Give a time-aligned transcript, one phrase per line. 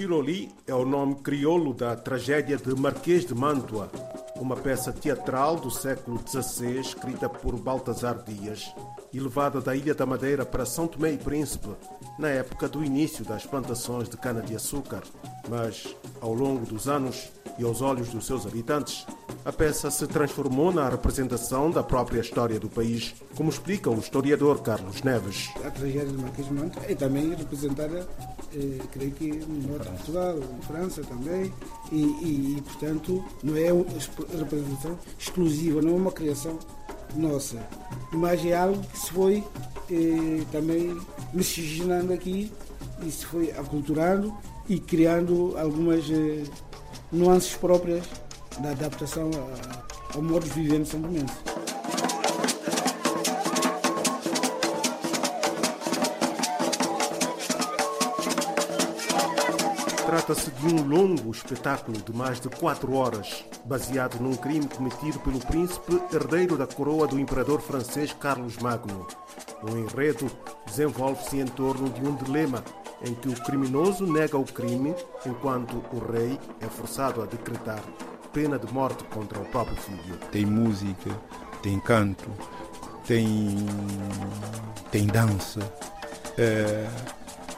[0.00, 3.90] Chiloli é o nome crioulo da tragédia de Marquês de Mantua,
[4.36, 8.74] uma peça teatral do século XVI escrita por Baltasar Dias
[9.12, 11.68] e levada da Ilha da Madeira para São Tomé e Príncipe
[12.18, 15.02] na época do início das plantações de cana-de-açúcar.
[15.50, 19.06] Mas, ao longo dos anos e aos olhos dos seus habitantes,
[19.44, 24.60] a peça se transformou na representação da própria história do país, como explica o historiador
[24.62, 25.50] Carlos Neves.
[25.64, 28.08] A tragédia de Marquês de Mantua é também representada
[28.54, 31.52] eh, creio que no norte de Portugal, em França também,
[31.92, 33.84] e, e, e, portanto não é uma
[34.38, 36.58] representação exclusiva, não é uma criação
[37.14, 37.58] nossa,
[38.12, 39.44] mas é algo que se foi
[39.90, 40.96] eh, também
[41.32, 42.52] miscigenando aqui
[43.06, 44.34] e se foi aculturando
[44.68, 46.44] e criando algumas eh,
[47.12, 48.04] nuances próprias
[48.60, 49.30] da adaptação
[50.14, 51.34] ao modo de viver no São Domense.
[60.06, 65.38] Trata-se de um longo espetáculo de mais de quatro horas, baseado num crime cometido pelo
[65.38, 69.06] príncipe herdeiro da coroa do imperador francês Carlos Magno.
[69.62, 70.30] O enredo
[70.66, 72.64] desenvolve-se em torno de um dilema
[73.04, 74.94] em que o criminoso nega o crime,
[75.26, 77.82] enquanto o rei é forçado a decretar
[78.32, 80.16] pena de morte contra o próprio filho.
[80.30, 81.10] Tem música,
[81.62, 82.30] tem canto,
[83.06, 83.66] tem,
[84.90, 85.60] tem dança.
[86.38, 86.86] É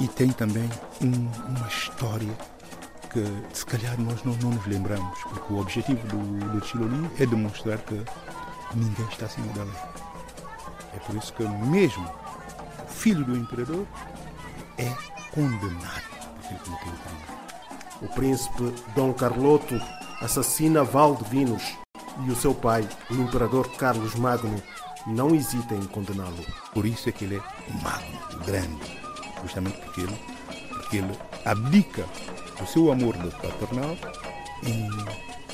[0.00, 0.68] e tem também
[1.02, 2.32] um, uma história
[3.10, 7.26] que se calhar nós não, não, nos lembramos, porque o objetivo do, do Chiloli é
[7.26, 8.00] demonstrar que
[8.74, 9.72] ninguém está acima da lei.
[10.94, 12.08] É por isso que mesmo
[12.88, 13.86] filho do imperador
[14.76, 16.02] é condenado
[16.48, 17.18] por cometeu o crime.
[18.02, 19.80] O príncipe Dom Carloto
[20.20, 21.62] assassina Valdevinos
[22.26, 24.60] e o seu pai, o imperador Carlos Magno,
[25.06, 26.44] não hesita em condená-lo.
[26.74, 28.98] Por isso é que ele é o Magno, o grande
[29.40, 30.18] justamente porque ele,
[30.70, 32.04] porque ele abdica
[32.60, 33.96] o seu amor paternal
[34.64, 34.90] em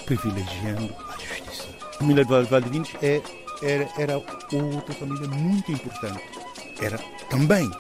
[0.07, 1.69] privilegiando a justiça.
[1.91, 3.21] A família de Valdevinos é,
[3.63, 6.23] era, era outra família muito importante.
[6.81, 7.71] Era também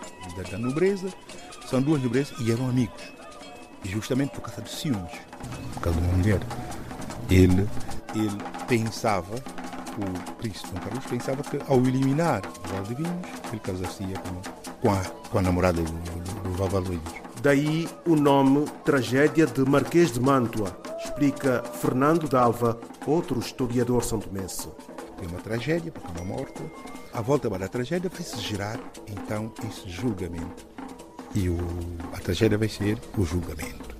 [0.50, 1.08] da nobreza,
[1.74, 3.02] são duas nobrezas e eram amigos.
[3.84, 5.10] E justamente por causa de ciúmes,
[5.74, 6.40] por causa de uma mulher,
[7.28, 7.68] ele,
[8.14, 14.64] ele pensava, o príncipe Dom Carlos pensava que ao eliminar os Valdevinos, ele casaria com
[14.80, 17.00] com a, com a namorada do, do, do.
[17.42, 24.68] Daí o nome Tragédia de Marquês de Mantua, explica Fernando Dalva, outro historiador são tomense.
[25.18, 26.62] Tem uma tragédia, porque é uma morte.
[27.12, 30.66] À volta da tragédia vai-se gerar, então, esse julgamento.
[31.34, 31.58] E o,
[32.12, 33.96] a tragédia vai ser o julgamento.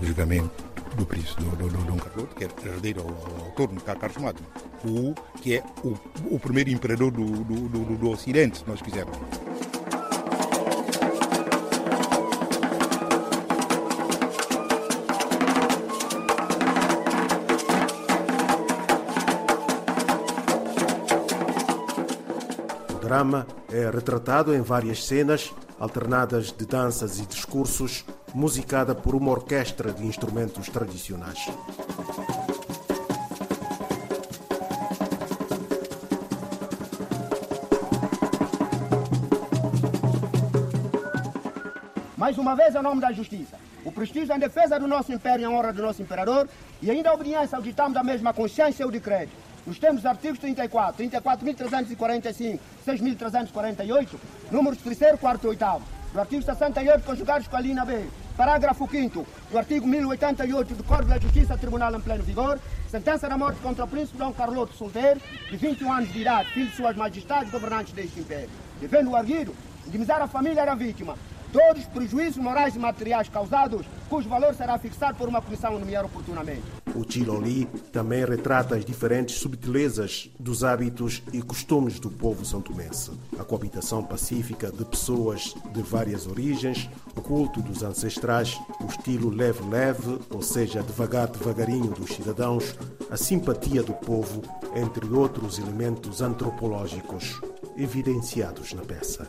[0.00, 0.64] O julgamento
[0.96, 4.46] do príncipe do, do, do Dom Carlos, que é herdeiro ao, torno de Carlos Magno,
[4.84, 5.96] o, que é o,
[6.34, 9.16] o primeiro imperador do, do, do, do Ocidente, se nós quisermos.
[23.12, 29.92] drama é retratado em várias cenas, alternadas de danças e discursos, musicada por uma orquestra
[29.92, 31.50] de instrumentos tradicionais.
[42.16, 45.44] Mais uma vez, em nome da justiça, o prestígio em defesa do nosso império e
[45.46, 46.48] em honra do nosso imperador,
[46.80, 49.32] e ainda a obediência ao ditame da mesma consciência e o decreto
[49.66, 54.08] nós temos artigos 34, 34.345, 6.348,
[54.50, 55.82] números 3, 4 e 8.
[56.12, 58.04] Do artigo 68, conjugados com a linha B.
[58.36, 62.58] Parágrafo 5 do artigo 1088 do Código da Justiça Tribunal em pleno vigor,
[62.90, 66.68] sentença da morte contra o príncipe Dom Carloto Solteiro, de 21 anos de idade, filho
[66.68, 68.50] de suas majestades governantes deste império.
[68.80, 69.54] Devendo o arguido
[69.86, 71.16] indemnizar a família da vítima
[71.52, 75.78] todos os prejuízos morais e materiais causados, cujo valor será fixado por uma comissão a
[75.78, 76.62] nomear oportunamente.
[76.94, 83.10] O Chiloli também retrata as diferentes subtilezas dos hábitos e costumes do povo santomense.
[83.38, 90.18] A coabitação pacífica de pessoas de várias origens, o culto dos ancestrais, o estilo leve-leve,
[90.30, 92.74] ou seja, devagar-devagarinho dos cidadãos,
[93.10, 94.42] a simpatia do povo,
[94.74, 97.40] entre outros elementos antropológicos
[97.76, 99.28] evidenciados na peça.